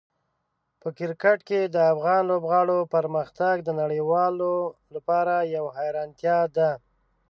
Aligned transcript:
په 0.81 0.87
کرکټ 0.97 1.39
کې 1.49 1.61
د 1.75 1.77
افغان 1.93 2.21
لوبغاړو 2.31 2.79
پرمختګ 2.95 3.55
د 3.63 3.69
نړیوالو 3.81 4.53
لپاره 4.95 5.33
یوه 5.55 5.71
حیرانتیا 5.77 6.39
ده. 6.55 6.69